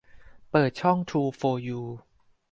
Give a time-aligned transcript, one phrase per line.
[0.51, 1.79] เปิดช่องทรูโฟร์ยู